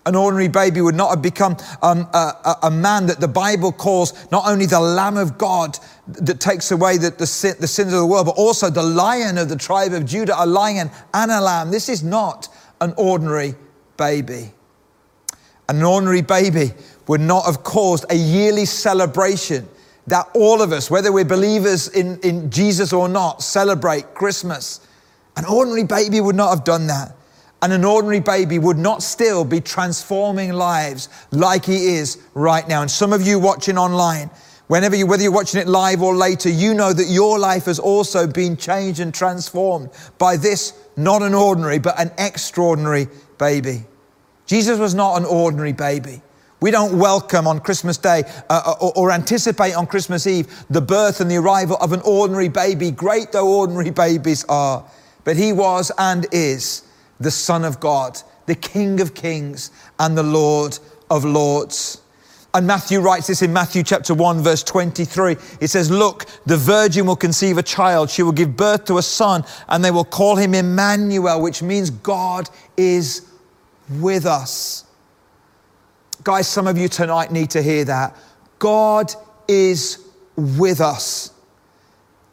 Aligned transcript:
An 0.06 0.16
ordinary 0.16 0.48
baby 0.48 0.80
would 0.80 0.96
not 0.96 1.10
have 1.10 1.22
become 1.22 1.56
um, 1.80 2.08
a, 2.12 2.56
a, 2.64 2.70
man 2.70 3.06
that 3.06 3.20
the 3.20 3.28
Bible 3.28 3.72
calls 3.72 4.12
not 4.30 4.46
only 4.46 4.66
the 4.66 4.80
Lamb 4.80 5.16
of 5.16 5.38
God 5.38 5.78
that 6.06 6.40
takes 6.40 6.70
away 6.70 6.98
the, 6.98 7.10
the, 7.10 7.26
sin, 7.26 7.54
the 7.60 7.66
sins 7.66 7.92
of 7.92 7.98
the 8.00 8.06
world, 8.06 8.26
but 8.26 8.36
also 8.36 8.68
the 8.68 8.82
Lion 8.82 9.38
of 9.38 9.48
the 9.48 9.56
tribe 9.56 9.92
of 9.92 10.04
Judah, 10.04 10.34
a 10.36 10.46
lion 10.46 10.90
and 11.14 11.30
a 11.30 11.40
lamb. 11.40 11.70
This 11.70 11.88
is 11.88 12.02
not 12.02 12.48
an 12.80 12.92
ordinary 12.96 13.54
baby. 13.96 14.52
An 15.68 15.82
ordinary 15.82 16.20
baby 16.20 16.72
would 17.06 17.20
not 17.20 17.46
have 17.46 17.62
caused 17.62 18.04
a 18.10 18.14
yearly 18.14 18.66
celebration 18.66 19.66
that 20.06 20.28
all 20.34 20.60
of 20.60 20.72
us, 20.72 20.90
whether 20.90 21.10
we're 21.10 21.24
believers 21.24 21.88
in, 21.88 22.20
in 22.20 22.50
Jesus 22.50 22.92
or 22.92 23.08
not, 23.08 23.42
celebrate 23.42 24.14
Christmas. 24.14 24.86
An 25.36 25.46
ordinary 25.46 25.84
baby 25.84 26.20
would 26.20 26.36
not 26.36 26.50
have 26.50 26.64
done 26.64 26.86
that. 26.88 27.16
And 27.62 27.72
an 27.72 27.84
ordinary 27.84 28.20
baby 28.20 28.58
would 28.58 28.76
not 28.76 29.02
still 29.02 29.42
be 29.42 29.62
transforming 29.62 30.52
lives 30.52 31.08
like 31.30 31.64
he 31.64 31.96
is 31.96 32.18
right 32.34 32.68
now. 32.68 32.82
And 32.82 32.90
some 32.90 33.14
of 33.14 33.26
you 33.26 33.38
watching 33.38 33.78
online, 33.78 34.30
whenever 34.68 34.96
you, 34.96 35.06
whether 35.06 35.22
you're 35.22 35.32
watching 35.32 35.60
it 35.60 35.68
live 35.68 36.02
or 36.02 36.14
later, 36.14 36.48
you 36.48 36.74
know 36.74 36.92
that 36.92 37.06
your 37.06 37.38
life 37.38 37.66
has 37.66 37.78
also 37.78 38.26
been 38.26 38.56
changed 38.56 39.00
and 39.00 39.12
transformed 39.12 39.90
by 40.18 40.36
this, 40.36 40.72
not 40.96 41.22
an 41.22 41.34
ordinary, 41.34 41.78
but 41.78 41.98
an 41.98 42.10
extraordinary 42.18 43.08
baby. 43.38 43.84
Jesus 44.46 44.78
was 44.78 44.94
not 44.94 45.16
an 45.16 45.24
ordinary 45.24 45.72
baby. 45.72 46.20
We 46.60 46.70
don't 46.70 46.98
welcome 46.98 47.46
on 47.46 47.60
Christmas 47.60 47.98
Day 47.98 48.24
uh, 48.48 48.74
or, 48.80 48.92
or, 48.96 49.10
anticipate 49.10 49.74
on 49.74 49.86
Christmas 49.86 50.26
Eve 50.26 50.64
the 50.70 50.80
birth 50.80 51.20
and 51.20 51.30
the 51.30 51.36
arrival 51.36 51.76
of 51.78 51.92
an 51.92 52.00
ordinary 52.06 52.48
baby, 52.48 52.90
great 52.90 53.32
though 53.32 53.58
ordinary 53.58 53.90
babies 54.06 54.44
are. 54.48 54.84
But 55.24 55.36
he 55.36 55.52
was 55.52 55.92
and 55.98 56.26
is 56.32 56.84
the 57.20 57.30
Son 57.30 57.64
of 57.64 57.80
God, 57.80 58.18
the 58.46 58.54
King 58.54 59.00
of 59.00 59.14
Kings 59.14 59.70
and 59.98 60.16
the 60.16 60.22
Lord 60.22 60.78
of 61.10 61.24
Lords. 61.24 62.00
And 62.54 62.68
Matthew 62.68 63.00
writes 63.00 63.26
this 63.26 63.42
in 63.42 63.52
Matthew 63.52 63.82
chapter 63.82 64.14
1, 64.14 64.40
verse 64.40 64.62
23. 64.62 65.36
It 65.60 65.68
says, 65.68 65.90
Look, 65.90 66.26
the 66.46 66.56
virgin 66.56 67.04
will 67.04 67.16
conceive 67.16 67.58
a 67.58 67.64
child. 67.64 68.10
She 68.10 68.22
will 68.22 68.32
give 68.32 68.56
birth 68.56 68.84
to 68.84 68.98
a 68.98 69.02
son, 69.02 69.44
and 69.68 69.84
they 69.84 69.90
will 69.90 70.04
call 70.04 70.36
him 70.36 70.54
Emmanuel, 70.54 71.42
which 71.42 71.62
means 71.62 71.90
God 71.90 72.48
is 72.76 73.28
with 73.90 74.24
us. 74.24 74.84
Guys, 76.22 76.46
some 76.46 76.68
of 76.68 76.78
you 76.78 76.88
tonight 76.88 77.32
need 77.32 77.50
to 77.50 77.60
hear 77.60 77.84
that. 77.86 78.16
God 78.60 79.12
is 79.48 79.98
with 80.36 80.80
us. 80.80 81.32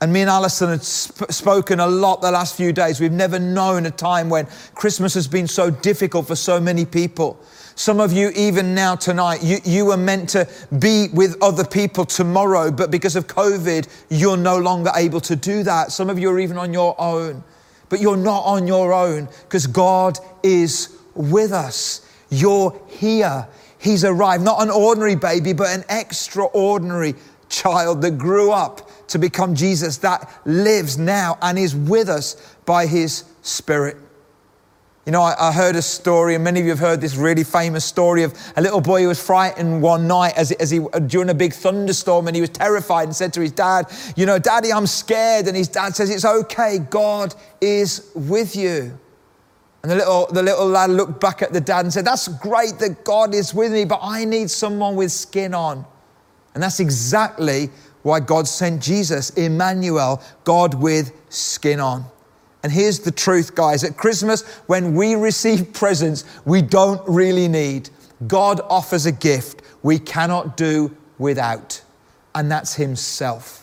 And 0.02 0.14
me 0.14 0.22
and 0.22 0.30
Alison 0.30 0.70
have 0.70 0.84
sp- 0.86 1.32
spoken 1.32 1.80
a 1.80 1.88
lot 1.88 2.22
the 2.22 2.32
last 2.32 2.56
few 2.56 2.74
days. 2.74 3.00
We've 3.00 3.12
never 3.12 3.40
known 3.40 3.88
a 3.88 3.92
time 3.92 4.30
when 4.30 4.48
Christmas 4.76 5.16
has 5.16 5.28
been 5.28 5.48
so 5.48 5.72
difficult 5.72 6.28
for 6.28 6.36
so 6.36 6.59
many 6.59 6.86
people. 6.86 7.40
Some 7.76 8.00
of 8.00 8.12
you, 8.12 8.32
even 8.36 8.76
now 8.76 8.96
tonight, 8.96 9.44
you, 9.44 9.58
you 9.64 9.86
were 9.86 9.98
meant 9.98 10.30
to 10.30 10.48
be 10.80 11.08
with 11.14 11.42
other 11.42 11.66
people 11.66 12.06
tomorrow, 12.06 12.72
but 12.72 12.92
because 12.92 13.16
of 13.16 13.28
COVID, 13.28 13.88
you're 14.09 14.38
no 14.38 14.58
longer 14.58 14.92
able 14.96 15.22
to 15.22 15.36
do 15.36 15.64
that. 15.64 15.92
Some 15.92 16.09
of 16.09 16.20
you 16.20 16.30
are 16.30 16.40
even 16.40 16.58
on 16.58 16.74
your 16.74 17.00
own, 17.00 17.44
but 17.90 18.00
you're 18.00 18.18
not 18.18 18.42
on 18.42 18.68
your 18.68 18.94
own 18.94 19.28
because 19.44 19.68
God 19.68 20.20
is 20.44 20.98
with 21.16 21.52
us. 21.52 22.08
You're 22.30 22.80
here. 22.88 23.48
He's 23.80 24.03
arrived, 24.03 24.44
not 24.44 24.62
an 24.62 24.70
ordinary 24.70 25.16
baby, 25.16 25.53
but 25.53 25.70
an 25.70 25.84
extraordinary 25.90 27.16
child 27.50 28.02
that 28.02 28.18
grew 28.18 28.52
up 28.52 28.90
to 29.09 29.20
become 29.20 29.56
Jesus 29.56 29.98
that 29.98 30.32
lives 30.46 30.98
now 30.98 31.38
and 31.42 31.59
is 31.59 31.76
with 31.76 32.09
us 32.09 32.56
by 32.66 32.86
his 32.86 33.26
Spirit. 33.42 33.98
You 35.06 35.12
know, 35.12 35.22
I, 35.23 35.50
I, 35.50 35.51
heard 35.51 35.75
a 35.75 35.81
story, 35.81 36.35
and 36.35 36.44
many 36.44 36.59
of 36.59 36.66
you 36.66 36.72
have 36.72 36.79
heard 36.79 37.01
this 37.01 37.16
really 37.16 37.44
famous 37.44 37.84
story 37.84 38.22
of 38.22 38.38
a 38.56 38.62
little 38.62 38.81
boy 38.81 39.01
who 39.01 39.07
was 39.07 39.19
frightened 39.19 39.81
one 39.81 40.07
night 40.07 40.34
as, 40.38 40.51
as 40.53 40.69
he 40.69 40.79
during 41.07 41.29
a 41.29 41.34
big 41.34 41.53
thunderstorm, 41.53 42.28
and 42.28 42.35
he 42.35 42.41
was 42.41 42.51
terrified 42.51 43.06
and 43.06 43.16
said 43.16 43.34
to 43.34 43.41
his 43.41 43.51
dad, 43.51 43.88
"You 44.16 44.28
know, 44.28 44.38
Daddy, 44.38 44.72
I'm 44.72 44.85
scared." 44.85 45.47
And 45.47 45.57
his 45.57 45.69
dad 45.69 45.95
says, 45.95 46.11
"It's 46.11 46.23
okay. 46.23 46.78
God 46.78 47.34
is 47.59 48.11
with 48.13 48.56
you." 48.56 48.97
And 49.84 49.91
the 49.91 49.95
little, 49.95 50.28
the 50.28 50.44
little 50.44 50.67
lad 50.67 50.91
looked 50.91 51.19
back 51.19 51.41
at 51.41 51.53
the 51.53 51.61
dad 51.61 51.85
and 51.85 51.94
said, 51.94 52.06
That's 52.06 52.28
great 52.28 52.78
that 52.79 53.03
God 53.03 53.34
is 53.34 53.53
with 53.53 53.72
me, 53.72 53.85
but 53.85 54.00
I 54.01 54.25
need 54.25 54.51
someone 54.51 54.95
with 54.95 55.11
skin 55.11 55.53
on. 55.53 55.85
And 56.53 56.61
that's 56.61 56.79
exactly 56.79 57.69
why 58.03 58.19
God 58.19 58.47
sent 58.47 58.81
Jesus, 58.81 59.31
Emmanuel, 59.31 60.22
God 60.44 60.75
with 60.75 61.11
skin 61.29 61.79
on. 61.79 62.06
And 62.63 62.72
here's 62.72 62.99
the 62.99 63.11
truth, 63.11 63.55
guys. 63.55 63.83
At 63.83 63.97
Christmas, 63.97 64.44
when 64.67 64.94
we 64.94 65.16
receive 65.16 65.73
presents 65.73 66.25
we 66.45 66.61
don't 66.61 67.01
really 67.07 67.47
need, 67.47 67.89
God 68.27 68.61
offers 68.69 69.05
a 69.05 69.11
gift 69.11 69.61
we 69.83 69.97
cannot 69.97 70.58
do 70.58 70.96
without, 71.17 71.81
and 72.35 72.52
that's 72.52 72.75
Himself. 72.75 73.61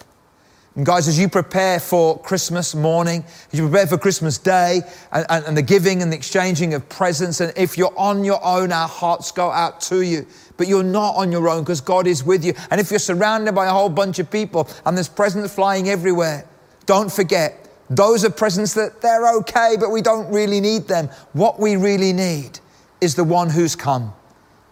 And 0.78 0.86
guys, 0.86 1.08
as 1.08 1.18
you 1.18 1.28
prepare 1.28 1.80
for 1.80 2.20
Christmas 2.20 2.72
morning, 2.72 3.24
as 3.52 3.58
you 3.58 3.68
prepare 3.68 3.88
for 3.88 3.98
Christmas 3.98 4.38
Day 4.38 4.80
and, 5.10 5.26
and, 5.28 5.44
and, 5.46 5.56
the 5.56 5.62
giving 5.62 6.02
and 6.02 6.12
the 6.12 6.16
exchanging 6.16 6.72
of 6.72 6.88
presents, 6.88 7.40
and 7.40 7.52
if 7.56 7.76
you're 7.76 7.92
on 7.98 8.22
your 8.22 8.38
own, 8.44 8.70
our 8.70 8.86
hearts 8.86 9.32
go 9.32 9.50
out 9.50 9.80
to 9.82 10.02
you. 10.02 10.24
But 10.56 10.68
you're 10.68 10.84
not 10.84 11.16
on 11.16 11.32
your 11.32 11.48
own 11.48 11.64
because 11.64 11.80
God 11.80 12.06
is 12.06 12.22
with 12.22 12.44
you. 12.44 12.52
And 12.70 12.80
if 12.80 12.90
you're 12.90 13.00
surrounded 13.00 13.56
by 13.56 13.66
a 13.66 13.70
whole 13.70 13.88
bunch 13.88 14.20
of 14.20 14.30
people 14.30 14.68
and 14.86 14.96
there's 14.96 15.08
presents 15.08 15.52
flying 15.52 15.88
everywhere, 15.88 16.46
don't 16.86 17.10
forget, 17.10 17.67
those 17.90 18.24
are 18.24 18.30
presents 18.30 18.74
that 18.74 19.00
they're 19.00 19.34
okay, 19.38 19.76
but 19.78 19.90
we 19.90 20.02
don't 20.02 20.30
really 20.32 20.60
need 20.60 20.88
them. 20.88 21.08
What 21.32 21.58
we 21.58 21.76
really 21.76 22.12
need 22.12 22.60
is 23.00 23.14
the 23.14 23.24
one 23.24 23.50
who's 23.50 23.76
come 23.76 24.12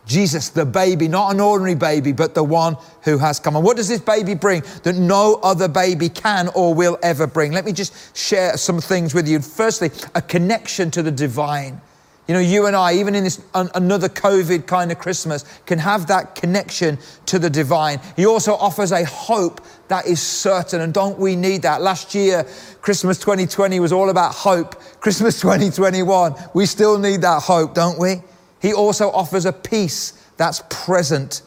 Jesus, 0.07 0.51
the 0.51 0.65
baby, 0.65 1.09
not 1.09 1.35
an 1.35 1.41
ordinary 1.41 1.75
baby, 1.75 2.13
but 2.13 2.35
the 2.35 2.45
one 2.45 2.77
who 3.03 3.19
has 3.19 3.41
come. 3.41 3.57
And 3.57 3.65
what 3.65 3.77
does 3.77 3.89
this 3.89 4.01
baby 4.01 4.35
bring 4.35 4.63
that 4.85 4.95
no 4.95 5.41
other 5.43 5.67
baby 5.67 6.09
can 6.09 6.49
or 6.55 6.73
will 6.73 6.97
ever 7.03 7.27
bring? 7.27 7.51
Let 7.51 7.65
me 7.65 7.73
just 7.73 8.17
share 8.17 8.57
some 8.57 8.81
things 8.81 9.15
with 9.15 9.27
you. 9.27 9.41
Firstly, 9.41 9.91
a 10.15 10.23
connection 10.23 10.93
to 10.93 11.03
the 11.03 11.11
divine. 11.11 11.81
You 12.26 12.34
know, 12.34 12.40
you 12.40 12.67
and 12.67 12.75
I, 12.75 12.94
even 12.94 13.14
in 13.14 13.23
this 13.23 13.40
an, 13.55 13.70
another 13.75 14.08
COVID 14.08 14.67
kind 14.67 14.90
of 14.90 14.99
Christmas, 14.99 15.44
can 15.64 15.78
have 15.78 16.08
that 16.08 16.34
connection 16.34 16.99
to 17.26 17.38
the 17.38 17.49
divine. 17.49 18.00
He 18.17 18.26
also 18.26 18.55
offers 18.55 18.90
a 18.90 19.05
hope 19.05 19.61
that 19.88 20.06
is 20.06 20.20
certain. 20.20 20.81
And 20.81 20.93
don't 20.93 21.19
we 21.19 21.37
need 21.37 21.62
that? 21.62 21.82
Last 21.82 22.14
year, 22.17 22.44
Christmas 22.81 23.19
2020 23.19 23.78
was 23.78 23.93
all 23.93 24.11
about 24.11 24.34
hope. 24.34 24.75
Christmas 25.00 25.40
2021, 25.40 26.34
we 26.52 26.67
still 26.67 26.99
need 26.99 27.20
that 27.23 27.43
hope, 27.43 27.75
don't 27.75 27.99
we? 27.99 28.17
He 28.61 28.72
also 28.72 29.11
offers 29.11 29.44
a 29.44 29.52
peace 29.52 30.25
that's 30.37 30.62
present. 30.69 31.43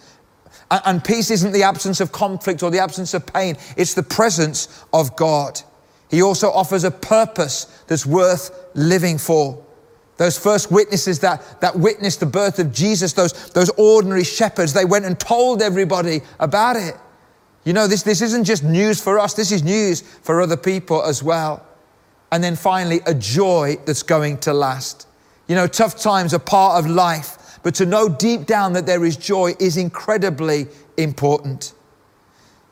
And, 0.72 0.82
and 0.86 1.04
peace 1.04 1.30
isn't 1.30 1.52
the 1.52 1.64
absence 1.64 2.00
of 2.00 2.14
conflict 2.14 2.64
or 2.64 2.72
the 2.72 2.80
absence 2.80 3.14
of 3.14 3.26
pain, 3.26 3.58
it's 3.76 3.96
the 3.96 4.04
presence 4.04 4.86
of 4.94 5.16
God. 5.18 5.60
He 6.10 6.22
also 6.22 6.50
offers 6.50 6.86
a 6.86 6.92
purpose 6.92 7.66
that's 7.88 8.06
worth 8.06 8.52
living 8.74 9.18
for. 9.18 9.64
Those 10.20 10.38
first 10.38 10.70
witnesses 10.70 11.20
that, 11.20 11.62
that 11.62 11.80
witnessed 11.80 12.20
the 12.20 12.26
birth 12.26 12.60
of 12.60 12.74
Jesus, 12.74 13.14
those, 13.14 13.32
those 13.52 13.70
ordinary 13.78 14.26
shepherds, 14.26 14.74
they 14.74 14.84
went 14.84 15.06
and 15.06 15.18
told 15.18 15.62
everybody 15.62 16.20
about 16.42 16.76
it. 16.76 16.96
You 17.64 17.72
know, 17.72 17.88
this, 17.88 18.04
this 18.04 18.22
isn't 18.22 18.44
just 18.44 18.62
news 18.62 19.02
for 19.02 19.18
us, 19.18 19.34
this 19.34 19.50
is 19.54 19.64
news 19.64 20.02
for 20.02 20.42
other 20.42 20.58
people 20.58 21.02
as 21.04 21.24
well. 21.24 21.66
And 22.34 22.44
then 22.44 22.58
finally, 22.58 23.00
a 23.06 23.14
joy 23.14 23.78
that's 23.86 24.04
going 24.04 24.40
to 24.40 24.54
last. 24.54 25.08
You 25.48 25.56
know, 25.56 25.68
tough 25.68 25.98
times 25.98 26.34
are 26.34 26.40
part 26.40 26.84
of 26.84 26.92
life, 26.92 27.58
but 27.64 27.74
to 27.76 27.86
know 27.86 28.10
deep 28.10 28.46
down 28.46 28.74
that 28.74 28.86
there 28.86 29.06
is 29.06 29.16
joy 29.16 29.54
is 29.58 29.78
incredibly 29.78 30.68
important. 30.98 31.74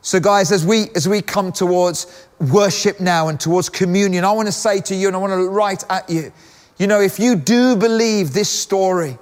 So, 0.01 0.19
guys, 0.19 0.51
as 0.51 0.65
we 0.65 0.87
as 0.95 1.07
we 1.07 1.21
come 1.21 1.53
towards 1.53 2.27
worship 2.51 2.99
now 2.99 3.29
and 3.29 3.39
towards 3.39 3.69
communion, 3.69 4.25
I 4.25 4.33
want 4.33 4.49
to 4.49 4.51
say 4.51 4.81
to 4.81 4.95
you, 4.95 5.07
and 5.07 5.15
I 5.15 5.19
want 5.19 5.31
to 5.31 5.47
write 5.47 5.85
at 5.89 6.09
you, 6.09 6.33
you 6.77 6.87
know, 6.87 7.01
if 7.01 7.19
you 7.19 7.35
do 7.35 7.75
believe 7.75 8.33
this 8.33 8.49
story, 8.49 9.17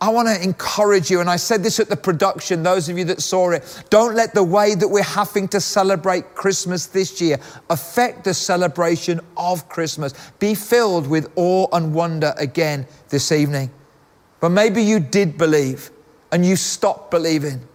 I 0.00 0.10
want 0.10 0.28
to 0.28 0.40
encourage 0.40 1.10
you, 1.10 1.20
and 1.20 1.28
I 1.28 1.36
said 1.36 1.62
this 1.62 1.80
at 1.80 1.88
the 1.88 1.96
production, 1.96 2.62
those 2.62 2.88
of 2.88 2.96
you 2.96 3.04
that 3.06 3.20
saw 3.20 3.50
it, 3.50 3.84
don't 3.90 4.14
let 4.14 4.32
the 4.32 4.44
way 4.44 4.76
that 4.76 4.86
we're 4.86 5.02
having 5.02 5.48
to 5.48 5.60
celebrate 5.60 6.36
Christmas 6.36 6.86
this 6.86 7.20
year 7.20 7.38
affect 7.68 8.22
the 8.22 8.32
celebration 8.32 9.20
of 9.36 9.68
Christmas. 9.68 10.14
Be 10.38 10.54
filled 10.54 11.08
with 11.08 11.32
awe 11.34 11.66
and 11.72 11.92
wonder 11.92 12.32
again 12.36 12.86
this 13.08 13.32
evening. 13.32 13.70
But 14.40 14.50
maybe 14.50 14.82
you 14.82 15.00
did 15.00 15.36
believe 15.36 15.90
and 16.30 16.46
you 16.46 16.54
stopped 16.54 17.10
believing. 17.10 17.66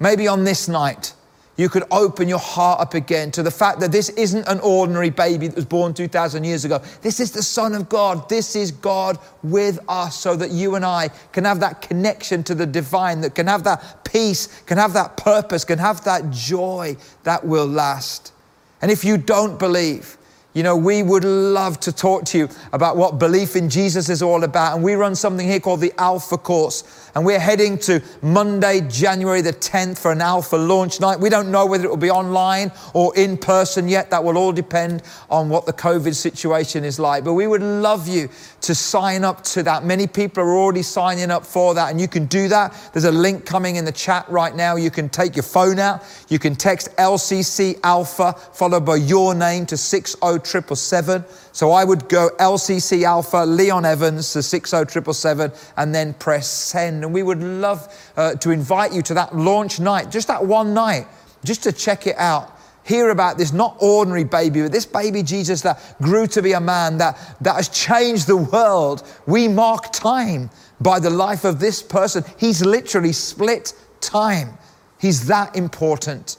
Maybe 0.00 0.26
on 0.26 0.44
this 0.44 0.68
night, 0.68 1.12
you 1.58 1.68
could 1.68 1.82
open 1.90 2.28
your 2.28 2.38
heart 2.38 2.80
up 2.80 2.94
again 2.94 3.32
to 3.32 3.42
the 3.42 3.50
fact 3.50 3.80
that 3.80 3.90
this 3.90 4.10
isn't 4.10 4.46
an 4.46 4.60
ordinary 4.60 5.10
baby 5.10 5.48
that 5.48 5.56
was 5.56 5.64
born 5.64 5.92
2,000 5.92 6.44
years 6.44 6.64
ago. 6.64 6.80
This 7.02 7.18
is 7.18 7.32
the 7.32 7.42
Son 7.42 7.74
of 7.74 7.88
God. 7.88 8.28
This 8.28 8.54
is 8.54 8.70
God 8.70 9.18
with 9.42 9.80
us 9.88 10.16
so 10.16 10.36
that 10.36 10.52
you 10.52 10.76
and 10.76 10.84
I 10.84 11.08
can 11.32 11.44
have 11.44 11.58
that 11.60 11.82
connection 11.82 12.44
to 12.44 12.54
the 12.54 12.64
divine, 12.64 13.20
that 13.22 13.34
can 13.34 13.48
have 13.48 13.64
that 13.64 14.04
peace, 14.04 14.46
can 14.62 14.78
have 14.78 14.92
that 14.92 15.16
purpose, 15.16 15.64
can 15.64 15.80
have 15.80 16.04
that 16.04 16.30
joy 16.30 16.96
that 17.24 17.44
will 17.44 17.66
last. 17.66 18.32
And 18.80 18.90
if 18.90 19.04
you 19.04 19.18
don't 19.18 19.58
believe, 19.58 20.16
you 20.54 20.62
know, 20.62 20.76
we 20.76 21.02
would 21.02 21.24
love 21.24 21.78
to 21.80 21.92
talk 21.92 22.24
to 22.24 22.38
you 22.38 22.48
about 22.72 22.96
what 22.96 23.18
belief 23.18 23.54
in 23.54 23.68
Jesus 23.68 24.08
is 24.08 24.22
all 24.22 24.44
about. 24.44 24.74
And 24.74 24.82
we 24.82 24.94
run 24.94 25.14
something 25.14 25.46
here 25.46 25.60
called 25.60 25.80
the 25.80 25.92
Alpha 25.98 26.38
Course. 26.38 27.10
And 27.14 27.24
we're 27.24 27.38
heading 27.38 27.76
to 27.80 28.02
Monday, 28.22 28.80
January 28.88 29.42
the 29.42 29.52
10th 29.52 29.98
for 29.98 30.10
an 30.10 30.22
Alpha 30.22 30.56
launch 30.56 31.00
night. 31.00 31.20
We 31.20 31.28
don't 31.28 31.50
know 31.50 31.66
whether 31.66 31.84
it 31.84 31.90
will 31.90 31.98
be 31.98 32.10
online 32.10 32.72
or 32.94 33.14
in 33.14 33.36
person 33.36 33.88
yet. 33.88 34.10
That 34.10 34.24
will 34.24 34.38
all 34.38 34.52
depend 34.52 35.02
on 35.28 35.50
what 35.50 35.66
the 35.66 35.72
COVID 35.72 36.14
situation 36.14 36.82
is 36.82 36.98
like. 36.98 37.24
But 37.24 37.34
we 37.34 37.46
would 37.46 37.62
love 37.62 38.08
you 38.08 38.30
to 38.62 38.74
sign 38.74 39.24
up 39.24 39.44
to 39.44 39.62
that. 39.64 39.84
Many 39.84 40.06
people 40.06 40.42
are 40.42 40.56
already 40.56 40.82
signing 40.82 41.30
up 41.30 41.44
for 41.44 41.74
that. 41.74 41.90
And 41.90 42.00
you 42.00 42.08
can 42.08 42.24
do 42.24 42.48
that. 42.48 42.74
There's 42.94 43.04
a 43.04 43.12
link 43.12 43.44
coming 43.44 43.76
in 43.76 43.84
the 43.84 43.92
chat 43.92 44.26
right 44.30 44.56
now. 44.56 44.76
You 44.76 44.90
can 44.90 45.10
take 45.10 45.36
your 45.36 45.42
phone 45.42 45.78
out. 45.78 46.04
You 46.28 46.38
can 46.38 46.56
text 46.56 46.96
LCC 46.96 47.78
Alpha 47.84 48.32
followed 48.32 48.86
by 48.86 48.96
your 48.96 49.34
name 49.34 49.66
to 49.66 49.76
60 49.76 50.37
60777. 50.46 51.24
So 51.52 51.72
I 51.72 51.84
would 51.84 52.08
go 52.08 52.30
LCC 52.38 53.04
Alpha, 53.04 53.38
Leon 53.38 53.84
Evans 53.84 54.32
to 54.32 54.42
60777, 54.42 55.52
and 55.76 55.94
then 55.94 56.14
press 56.14 56.48
send. 56.48 57.04
And 57.04 57.12
we 57.12 57.22
would 57.22 57.42
love 57.42 58.12
uh, 58.16 58.34
to 58.34 58.50
invite 58.50 58.92
you 58.92 59.02
to 59.02 59.14
that 59.14 59.36
launch 59.36 59.80
night, 59.80 60.10
just 60.10 60.28
that 60.28 60.44
one 60.44 60.74
night, 60.74 61.06
just 61.44 61.62
to 61.64 61.72
check 61.72 62.06
it 62.06 62.16
out 62.16 62.58
hear 62.88 63.10
about 63.10 63.36
this 63.36 63.52
not 63.52 63.76
ordinary 63.80 64.24
baby, 64.24 64.62
but 64.62 64.72
this 64.72 64.86
baby 64.86 65.22
Jesus 65.22 65.60
that 65.60 65.78
grew 66.00 66.26
to 66.26 66.40
be 66.40 66.52
a 66.52 66.60
man 66.60 66.96
that, 66.96 67.18
that 67.42 67.56
has 67.56 67.68
changed 67.68 68.26
the 68.26 68.36
world. 68.36 69.06
We 69.26 69.46
mark 69.46 69.92
time 69.92 70.48
by 70.80 70.98
the 70.98 71.10
life 71.10 71.44
of 71.44 71.60
this 71.60 71.82
person. 71.82 72.24
He's 72.38 72.64
literally 72.64 73.12
split 73.12 73.74
time. 74.00 74.56
He's 74.98 75.26
that 75.26 75.54
important. 75.54 76.38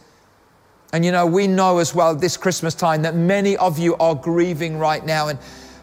And 0.92 1.06
you 1.06 1.12
know, 1.12 1.26
we 1.26 1.48
know 1.48 1.78
as 1.78 1.94
well 1.94 2.16
this 2.16 2.38
Christmas 2.38 2.74
time 2.74 3.04
that 3.04 3.16
many 3.16 3.56
of 3.58 3.78
you 3.78 3.96
are 3.98 4.16
grieving 4.16 4.78
right 4.78 5.06
now. 5.06 5.28
And, 5.28 5.38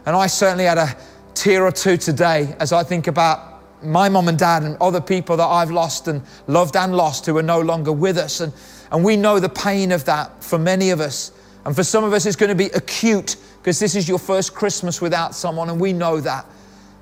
and 0.05 0.17
I 0.17 0.27
certainly 0.27 0.65
had 0.65 0.79
a 0.79 0.97
tear 1.35 1.65
or 1.65 1.73
two 1.73 1.97
today 1.97 2.55
as 2.59 2.73
I 2.73 2.83
think 2.83 3.07
about 3.07 3.63
my 3.83 4.09
mom 4.09 4.29
and 4.29 4.39
dad 4.39 4.63
and 4.63 4.77
other 4.81 5.01
people 5.01 5.37
that 5.37 5.47
I've 5.47 5.71
lost 5.71 6.09
and 6.09 6.23
loved 6.47 6.77
and 6.77 6.97
lost 6.97 7.27
who 7.27 7.37
are 7.39 7.43
no 7.43 7.61
longer 7.61 7.93
with 7.93 8.19
us. 8.19 8.41
And, 8.41 8.53
and 8.91 9.05
we 9.05 9.17
know 9.17 9.39
the 9.39 9.49
pain 9.49 9.93
of 9.93 10.05
that 10.07 10.43
for 10.43 10.59
many 10.59 10.91
of 10.91 11.01
us. 11.01 11.31
And 11.65 11.75
for 11.75 11.85
some 11.85 12.05
of 12.05 12.13
us, 12.13 12.27
it's 12.27 12.37
going 12.37 12.49
to 12.49 12.55
be 12.55 12.67
acute 12.67 13.37
because 13.59 13.79
this 13.79 13.97
is 13.97 14.09
your 14.09 14.19
first 14.19 14.55
Christmas 14.55 15.01
without 15.01 15.35
someone, 15.35 15.69
and 15.69 15.81
we 15.81 15.93
know 15.93 16.21
that. 16.21 16.47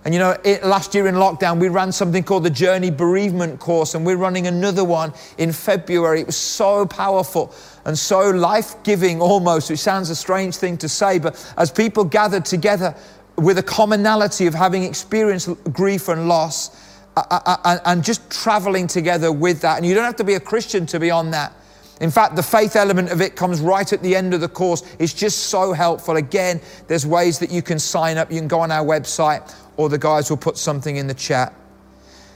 And 0.04 0.12
you 0.12 0.20
know, 0.20 0.36
it, 0.44 0.62
last 0.62 0.94
year 0.94 1.06
in 1.06 1.14
lockdown, 1.14 1.58
we 1.58 1.68
ran 1.68 1.90
something 1.90 2.22
called 2.22 2.44
the 2.44 2.50
Journey 2.50 2.90
Bereavement 2.90 3.58
Course, 3.58 3.94
and 3.94 4.04
we're 4.04 4.18
running 4.18 4.46
another 4.46 4.84
one 4.84 5.14
in 5.38 5.50
February. 5.50 6.20
It 6.20 6.26
was 6.26 6.36
so 6.36 6.84
powerful 6.84 7.54
and 7.86 7.98
so 7.98 8.30
life 8.30 8.82
giving 8.82 9.22
almost, 9.22 9.70
which 9.70 9.80
sounds 9.80 10.10
a 10.10 10.16
strange 10.16 10.56
thing 10.56 10.76
to 10.78 10.88
say, 10.88 11.18
but 11.18 11.54
as 11.56 11.70
people 11.70 12.04
gathered 12.04 12.44
together 12.44 12.94
with 13.36 13.58
a 13.58 13.62
commonality 13.62 14.46
of 14.46 14.54
having 14.54 14.82
experienced 14.84 15.48
grief 15.72 16.08
and 16.08 16.28
loss, 16.28 16.92
and 17.16 18.04
just 18.04 18.28
traveling 18.30 18.86
together 18.86 19.30
with 19.32 19.60
that. 19.60 19.76
And 19.76 19.86
you 19.86 19.94
don't 19.94 20.04
have 20.04 20.16
to 20.16 20.24
be 20.24 20.34
a 20.34 20.40
Christian 20.40 20.84
to 20.86 20.98
be 20.98 21.10
on 21.10 21.30
that. 21.30 21.52
In 22.00 22.10
fact, 22.10 22.34
the 22.34 22.42
faith 22.42 22.74
element 22.74 23.10
of 23.10 23.20
it 23.20 23.36
comes 23.36 23.60
right 23.60 23.92
at 23.92 24.02
the 24.02 24.16
end 24.16 24.34
of 24.34 24.40
the 24.40 24.48
course. 24.48 24.82
It's 24.98 25.14
just 25.14 25.44
so 25.44 25.72
helpful. 25.72 26.16
Again, 26.16 26.60
there's 26.88 27.06
ways 27.06 27.38
that 27.38 27.52
you 27.52 27.62
can 27.62 27.78
sign 27.78 28.18
up. 28.18 28.32
You 28.32 28.40
can 28.40 28.48
go 28.48 28.60
on 28.60 28.72
our 28.72 28.84
website 28.84 29.54
or 29.76 29.88
the 29.88 29.99
guys 29.99 30.31
will 30.31 30.37
put 30.37 30.56
something 30.56 30.97
in 30.97 31.06
the 31.06 31.15
chat. 31.15 31.55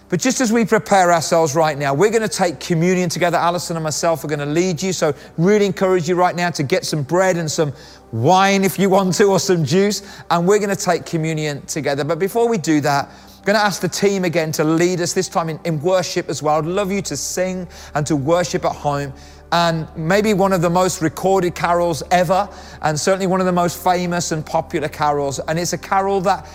But 0.08 0.20
just 0.20 0.40
as 0.40 0.50
we 0.50 0.64
prepare 0.64 1.12
ourselves 1.12 1.55
right 1.55 1.76
now, 1.76 1.93
we're 1.93 2.11
going 2.11 2.23
to 2.23 2.29
take 2.29 2.61
communion 2.61 3.11
together. 3.11 3.37
Alison 3.37 3.76
and 3.76 3.85
myself 3.85 4.25
are 4.25 4.28
going 4.28 4.38
to 4.38 4.47
lead 4.47 4.83
you. 4.83 4.92
So, 4.92 5.14
really 5.37 5.66
encourage 5.66 6.09
you 6.09 6.14
right 6.14 6.35
now 6.35 6.50
to 6.50 6.62
get 6.62 6.87
some 6.87 7.02
bread 7.02 7.37
and 7.37 7.50
some 7.50 7.75
wine 8.11 8.64
if 8.64 8.78
you 8.78 8.88
want 8.88 9.14
to, 9.16 9.25
or 9.25 9.38
some 9.38 9.66
juice. 9.66 10.02
And 10.30 10.49
we're 10.49 10.61
going 10.61 10.75
to 10.75 10.83
take 10.83 11.04
communion 11.04 11.61
together. 11.66 12.04
But 12.04 12.18
before 12.18 12.49
we 12.49 12.57
do 12.57 12.80
that, 12.80 13.07
I'm 13.07 13.45
going 13.45 13.59
to 13.59 13.62
ask 13.62 13.83
the 13.83 13.88
team 13.88 14.25
again 14.25 14.50
to 14.52 14.64
lead 14.64 15.02
us, 15.02 15.12
this 15.12 15.28
time 15.28 15.50
in, 15.50 15.61
in 15.64 15.78
worship 15.83 16.30
as 16.30 16.42
well. 16.42 16.57
I'd 16.57 16.64
love 16.64 16.90
you 16.90 17.02
to 17.02 17.16
sing 17.16 17.68
and 17.95 18.07
to 18.07 18.16
worship 18.16 18.64
at 18.64 18.73
home 18.73 19.12
and 19.52 19.88
maybe 19.97 20.35
one 20.35 20.52
of 20.52 20.61
the 20.61 20.71
most 20.71 21.00
recorded 21.00 21.54
carols 21.54 22.02
ever, 22.11 22.49
and 22.83 22.99
certainly 22.99 23.26
one 23.26 23.40
of 23.40 23.47
the 23.47 23.52
most 23.52 23.83
famous 23.83 24.33
and 24.33 24.45
popular 24.45 24.88
carols. 24.88 25.38
And 25.38 25.59
it's 25.59 25.73
a 25.73 25.78
carol 25.78 26.21
that 26.23 26.47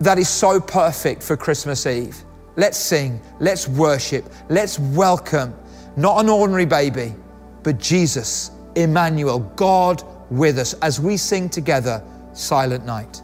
that 0.00 0.18
is 0.18 0.28
so 0.28 0.60
perfect 0.60 1.22
for 1.22 1.36
Christmas 1.36 1.86
Eve. 1.86 2.16
Let's 2.56 2.78
sing, 2.78 3.20
let's 3.40 3.68
worship, 3.68 4.24
let's 4.48 4.78
welcome 4.78 5.54
not 5.96 6.20
an 6.20 6.28
ordinary 6.28 6.66
baby, 6.66 7.14
but 7.64 7.78
Jesus, 7.78 8.52
Emmanuel, 8.76 9.40
God 9.56 10.02
with 10.30 10.58
us, 10.58 10.74
as 10.74 11.00
we 11.00 11.16
sing 11.16 11.48
together, 11.48 12.02
Silent 12.32 12.86
Night. 12.86 13.22